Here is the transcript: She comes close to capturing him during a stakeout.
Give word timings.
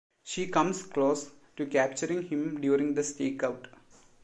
She 0.23 0.47
comes 0.47 0.81
close 0.81 1.29
to 1.57 1.67
capturing 1.67 2.23
him 2.23 2.59
during 2.59 2.97
a 2.97 3.03
stakeout. 3.03 3.67